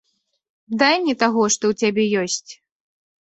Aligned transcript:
Дай 0.81 0.95
мне 1.03 1.15
таго, 1.25 1.43
што 1.55 1.63
ў 1.73 1.89
цябе 1.89 2.03
ёсць. 2.25 2.51